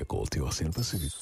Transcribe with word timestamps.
é 0.00 0.04
com 0.04 0.22
o 0.22 0.26
teu 0.26 0.44
Oceano 0.44 0.72
Pacífico. 0.72 1.18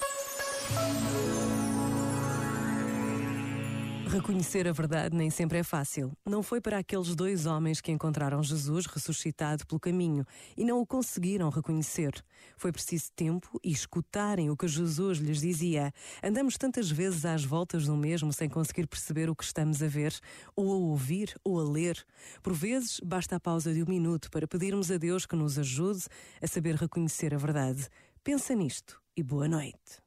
Reconhecer 4.07 4.67
a 4.67 4.71
verdade 4.71 5.15
nem 5.15 5.29
sempre 5.29 5.57
é 5.57 5.63
fácil. 5.63 6.11
Não 6.25 6.41
foi 6.41 6.61
para 6.61 6.77
aqueles 6.77 7.13
dois 7.13 7.45
homens 7.45 7.81
que 7.81 7.91
encontraram 7.91 8.41
Jesus 8.41 8.85
ressuscitado 8.85 9.65
pelo 9.65 9.79
caminho 9.79 10.25
e 10.55 10.63
não 10.63 10.79
o 10.79 10.85
conseguiram 10.85 11.49
reconhecer. 11.49 12.13
Foi 12.55 12.71
preciso 12.71 13.11
tempo 13.15 13.59
e 13.63 13.71
escutarem 13.71 14.49
o 14.49 14.55
que 14.55 14.67
Jesus 14.67 15.17
lhes 15.17 15.41
dizia. 15.41 15.91
Andamos 16.23 16.57
tantas 16.57 16.89
vezes 16.89 17.25
às 17.25 17.43
voltas 17.43 17.85
do 17.85 17.97
mesmo 17.97 18.31
sem 18.31 18.47
conseguir 18.47 18.87
perceber 18.87 19.29
o 19.29 19.35
que 19.35 19.43
estamos 19.43 19.83
a 19.83 19.87
ver, 19.87 20.17
ou 20.55 20.71
a 20.71 20.75
ouvir, 20.75 21.35
ou 21.43 21.59
a 21.59 21.63
ler. 21.63 22.01
Por 22.41 22.53
vezes, 22.53 23.01
basta 23.03 23.35
a 23.35 23.39
pausa 23.39 23.73
de 23.73 23.83
um 23.83 23.87
minuto 23.87 24.31
para 24.31 24.47
pedirmos 24.47 24.89
a 24.89 24.97
Deus 24.97 25.25
que 25.25 25.35
nos 25.35 25.59
ajude 25.59 26.05
a 26.41 26.47
saber 26.47 26.75
reconhecer 26.75 27.33
a 27.33 27.37
verdade. 27.37 27.89
Pensa 28.27 28.53
nisto 28.53 28.99
e 29.15 29.23
boa 29.23 29.47
noite. 29.47 30.03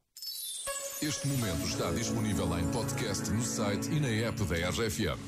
Este 1.01 1.27
momento 1.27 1.67
está 1.67 1.91
disponível 1.91 2.59
em 2.59 2.71
podcast 2.71 3.31
no 3.31 3.43
site 3.43 3.91
e 3.91 3.99
na 3.99 4.29
app 4.29 4.45
da 4.45 4.69
RFM. 4.69 5.19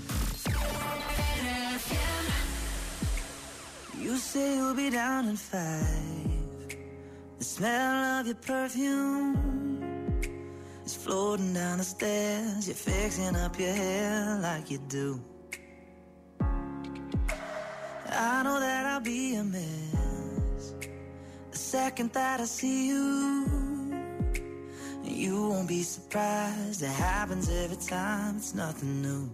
You 3.98 4.18
say 4.18 4.58
you'll 4.58 4.74
be 4.74 4.90
down 4.90 5.30
in 5.30 5.36
five. 5.38 6.76
The 7.38 7.44
smell 7.44 8.20
of 8.20 8.26
your 8.26 8.36
perfume 8.36 9.38
is 10.84 10.94
floating 10.94 11.54
down 11.54 11.78
the 11.78 11.84
stairs. 11.84 12.66
You're 12.66 12.76
fixing 12.76 13.34
up 13.36 13.58
your 13.58 13.72
hair 13.72 14.38
like 14.42 14.70
you 14.70 14.80
do. 14.90 15.18
I 18.10 18.42
know 18.42 18.60
that 18.60 18.84
I'll 18.84 19.00
be 19.00 19.36
a 19.36 19.44
mess 19.44 19.71
second 21.92 22.12
that 22.14 22.40
I 22.40 22.44
see 22.44 22.88
you. 22.88 23.46
You 25.04 25.48
won't 25.50 25.68
be 25.68 25.82
surprised, 25.82 26.82
it 26.82 26.86
happens 26.88 27.50
every 27.50 27.76
time, 27.76 28.36
it's 28.36 28.54
nothing 28.54 29.02
new. 29.02 29.24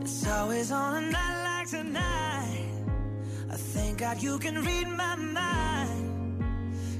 It's 0.00 0.26
always 0.26 0.72
on 0.72 1.04
a 1.04 1.10
night 1.16 1.38
like 1.48 1.70
tonight. 1.70 2.68
I 3.52 3.56
thank 3.74 3.98
God 3.98 4.20
you 4.20 4.38
can 4.38 4.56
read 4.64 4.88
my 4.88 5.14
mind. 5.14 6.42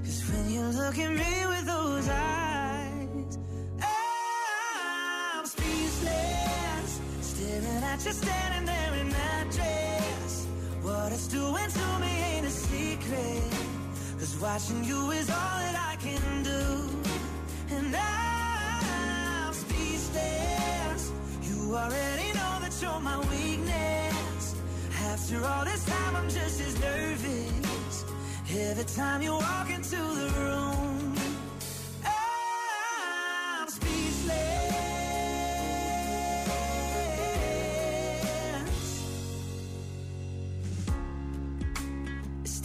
Cause 0.04 0.22
when 0.30 0.44
you 0.54 0.62
look 0.80 0.96
at 0.96 1.10
me 1.22 1.34
with 1.52 1.66
those 1.66 2.08
eyes, 2.08 3.38
I'm 3.82 5.44
speechless. 5.44 7.00
Staring 7.30 7.82
at 7.90 8.04
you 8.06 8.12
standing 8.12 8.66
there 8.66 8.75
secret. 13.00 13.42
Cause 14.18 14.36
watching 14.40 14.84
you 14.84 15.10
is 15.10 15.28
all 15.30 15.58
that 15.64 15.76
I 15.92 15.96
can 15.96 16.42
do. 16.42 17.76
And 17.76 17.94
I'm 17.96 19.52
speechless. 19.52 21.12
You 21.42 21.74
already 21.74 22.28
know 22.32 22.58
that 22.60 22.74
you're 22.80 23.00
my 23.00 23.18
weakness. 23.18 24.56
After 25.12 25.44
all 25.44 25.64
this 25.64 25.84
time, 25.84 26.16
I'm 26.16 26.28
just 26.28 26.60
as 26.60 26.80
nervous. 26.80 28.04
Every 28.58 28.84
time 28.84 29.22
you 29.22 29.32
walk 29.32 29.70
into 29.70 29.96
the 29.96 30.32
room, 30.38 31.15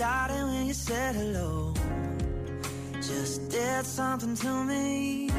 started 0.01 0.43
when 0.45 0.65
you 0.65 0.73
said 0.73 1.13
hello. 1.13 1.71
Just 2.95 3.49
did 3.49 3.85
something 3.85 4.35
to 4.35 4.63
me. 4.63 5.29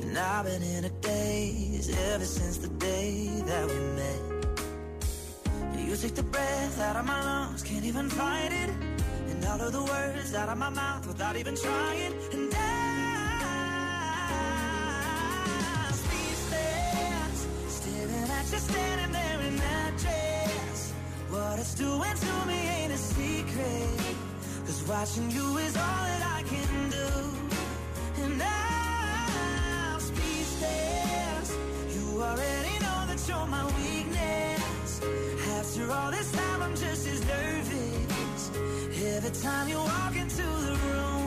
And 0.00 0.16
I've 0.16 0.46
been 0.46 0.62
in 0.62 0.86
a 0.86 0.88
daze 0.88 1.90
ever 2.10 2.24
since 2.24 2.56
the 2.56 2.68
day 2.68 3.28
that 3.44 3.64
we 3.68 3.78
met. 4.00 4.22
You 5.86 5.94
take 5.94 6.14
the 6.14 6.22
breath 6.22 6.80
out 6.80 6.96
of 6.96 7.04
my 7.04 7.22
lungs, 7.22 7.62
can't 7.62 7.84
even 7.84 8.08
fight 8.08 8.52
it. 8.62 8.70
And 9.30 9.44
all 9.44 9.60
of 9.60 9.72
the 9.74 9.84
words 9.92 10.34
out 10.34 10.48
of 10.48 10.56
my 10.56 10.70
mouth 10.70 11.06
without 11.06 11.36
even 11.36 11.54
trying. 11.54 12.14
And 12.32 12.54
I'm 15.84 15.92
speechless, 16.02 17.46
staring 17.76 18.30
at 18.38 18.46
you 18.52 18.60
standing 18.70 19.12
there 19.12 19.40
in 19.48 19.56
that 19.56 19.98
dress. 19.98 20.92
What 21.28 21.58
it's 21.58 21.74
doing 21.74 22.16
to 22.24 22.31
secret. 23.52 24.16
Cause 24.66 24.82
watching 24.88 25.30
you 25.30 25.56
is 25.58 25.76
all 25.76 26.04
that 26.10 26.22
I 26.38 26.42
can 26.42 26.90
do. 26.90 28.22
And 28.22 28.42
I'm 28.42 30.00
speechless. 30.00 31.56
You 31.94 32.22
already 32.22 32.74
know 32.84 33.00
that 33.08 33.20
you're 33.28 33.46
my 33.46 33.64
weakness. 33.66 35.00
After 35.58 35.90
all 35.90 36.10
this 36.10 36.30
time, 36.32 36.62
I'm 36.62 36.76
just 36.76 37.06
as 37.06 37.20
nervous. 37.26 38.50
Every 39.16 39.42
time 39.42 39.68
you 39.68 39.78
walk 39.78 40.16
into 40.16 40.42
the 40.42 40.78
room. 40.86 41.21